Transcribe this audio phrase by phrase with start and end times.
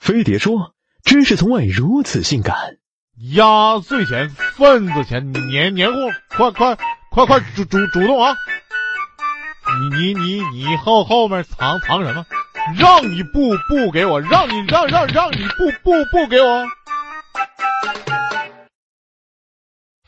[0.00, 0.74] 飞碟说
[1.04, 2.56] ：“知识从未如此性感。”
[3.34, 5.98] 压岁钱、份子钱、年年货，
[6.30, 6.78] 快快
[7.10, 8.34] 快快主主主动啊！
[9.92, 12.24] 你你你你后后面藏藏什么？
[12.78, 16.64] 让你不不给我，让你让让让你不不不给我。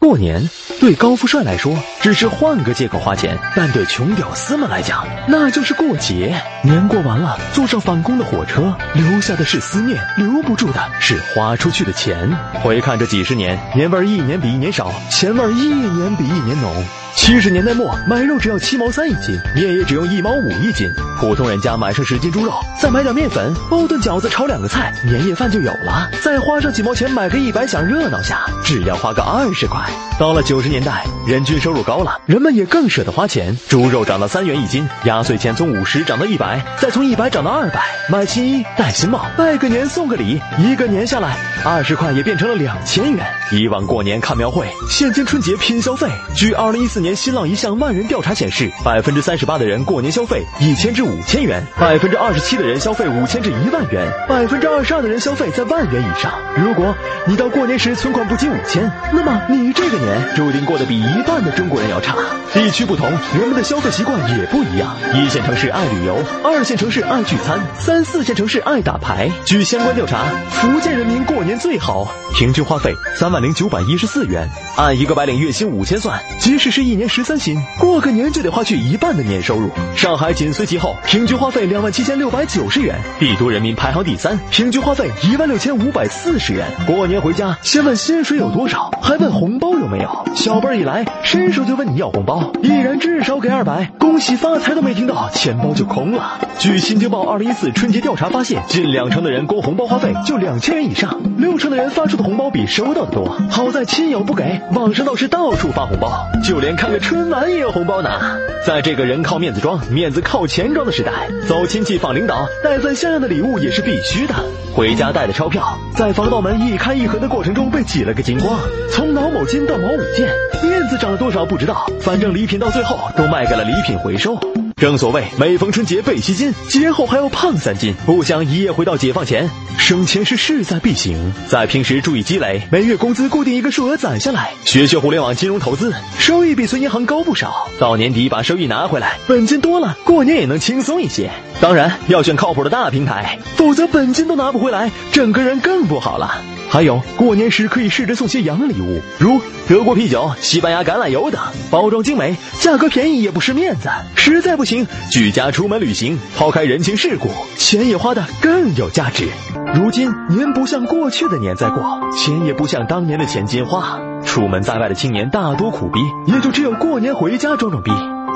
[0.00, 0.48] 过年
[0.80, 6.34] 对高富帅来说只是换个借口花钱，但对穷屌丝们来讲，那就是过节。
[6.64, 12.30] 年过完了，坐上返工的火车，留下的是思念，留不住的是花出去的钱。
[12.62, 16.72] 回看这几十年，年味儿一年比一年少，钱味儿一年比一年浓。
[17.14, 20.90] 七十年代末，买肉只要七毛三一斤，面也只用一毛五一斤。
[21.18, 26.08] 普通人家买上十斤猪肉，再买点面粉，包顿饺子，炒两个菜，年夜饭就有了。
[26.22, 29.78] 再花上几毛钱买个一百，想热闹下，只要花个二十块。
[30.18, 33.56] 到了九十年代，人均收入高了，人们也更舍得花钱。
[33.68, 37.80] 猪肉涨到三元一斤，压岁钱从五十涨到一百，再从一百涨到二百。
[38.08, 43.24] 买新衣，戴新帽，拜个年送个礼，一个年下来，二十块也变成了两千元。
[43.52, 46.08] 以往过年看庙会，现今春节拼消费。
[46.34, 56.32] 据二零一四年新浪一项万人调查显示，百分之三十八的人过年消费一千至五千元，百分之二十七的人消费五千至一万元，百分之二十二的人消费在万元以上。
[56.56, 56.94] 如果
[57.26, 62.16] 你到过年时存款不及五千，那么你这个年注定过得比一半的中国人要差。
[62.52, 64.94] 地区不同，人们的消费习惯也不一样。
[65.14, 69.30] 一线城市爱旅游，二线城市爱聚餐，三四线城市爱打牌。
[69.44, 79.70] 据相关调查，福建人民过年最好，平均花费三万零九百一十四元，按一个白领月薪五千算，即使是一年十三薪，过个年就得花去一半的年收入。
[79.96, 86.66] 上海紧随其后，平均花费两万七千六百九十元，帝都人民排行第三，平均花费一万六千五百四十元。
[86.88, 90.26] 过年回家，先问薪水有多少，还问红包有没有。
[90.34, 92.52] 小辈一来，伸手就问你要红包。
[92.62, 96.31] 一人至少给二百，恭喜发财都没听到，钱包就空了。
[96.58, 103.36] 据新京报二零一四春节调查发现，近两成的人光红包花费就两千元以上，六成的人发出的红包比收到的多。
[103.50, 108.36] 好在亲友不给，网上倒是到处发红包，就连看个春晚也有红包拿。
[108.64, 111.12] 在这个人靠面子装，面子靠钱装的时代，
[111.48, 114.34] 走亲戚访领导，带份像样的礼物也是必须的。
[114.72, 118.56] 回家带的钞票，在防盗门一开一合的过程中被挤了个精光，
[118.88, 120.28] 从脑某金到毛五件，
[120.62, 124.38] 面子涨了多少不知道，反正礼品到最后都卖给了礼品回收。
[124.82, 127.94] 正所谓每逢春节备七斤，节后还要胖三斤。
[128.04, 129.48] 不想一夜回到解放前，
[129.78, 131.32] 省钱是势在必行。
[131.48, 137.68] 在平时注意积累，每月工资固定一个数额攒下来，学学互联网金融投资，收益比存银行高不少。
[137.78, 141.30] 到年底把收益拿回来，本金多了，过年也能轻松一些。
[141.60, 146.42] 当然要选靠谱的大平台，否则本金都拿不回来，整个人更不好了。
[146.72, 149.38] 还有，过年时可以试着送些洋礼物，如
[149.68, 151.38] 德国啤酒、西班牙橄榄油等，
[151.70, 153.90] 包装精美，价格便宜也不失面子。
[154.16, 157.28] 实在不行，举家出门旅行，抛开人情世故，
[157.58, 159.28] 钱也花得更有价值。
[159.74, 161.84] 如今年不像过去的年在过，
[162.16, 164.00] 钱也不像当年的钱金花。
[164.24, 167.90] 出门在外的青年大多苦逼，也就只有过年回家装装逼。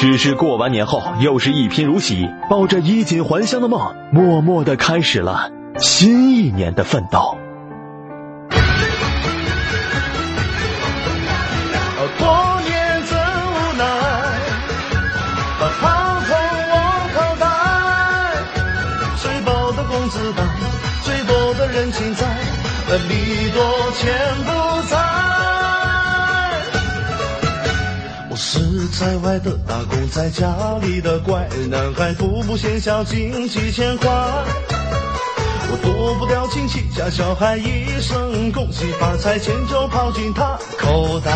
[0.00, 7.36] 只是过完年后，又是一贫如洗，抱着衣锦还乡的梦，默默地开始了新一年的奋斗。
[20.12, 20.42] 薄的工资袋，
[21.02, 22.26] 最多的人情债，
[23.08, 23.62] 礼多
[23.98, 24.12] 钱
[24.44, 24.50] 不
[24.88, 24.96] 在。
[28.30, 34.08] 我是在外的打工，在家里的乖男孩，父母贤孝，经济欠怀。
[35.70, 41.32] 我躲不掉亲戚家小孩一声恭喜发财，钱就跑进他口袋。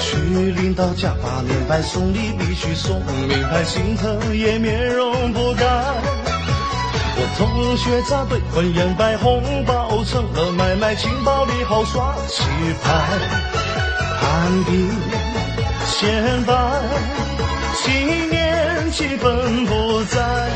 [0.00, 0.16] 去
[0.52, 5.64] 领导家把年拜，送礼必须送名牌，心疼也面容不改。
[7.36, 10.52] 同学扎堆婚宴摆，红包成了。
[10.52, 12.44] 买卖，情报里好耍气
[12.82, 12.92] 派，
[14.20, 14.88] 攀比
[15.86, 16.54] 显摆，
[17.74, 20.48] 新年气氛不在。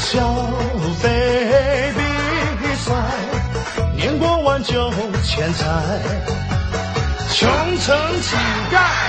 [0.00, 0.34] 消
[1.00, 1.92] 费
[2.60, 2.92] 比赛，
[3.96, 4.90] 年过完就
[5.22, 5.64] 欠债，
[7.32, 7.48] 穷
[7.78, 8.36] 成乞
[8.72, 9.03] 丐。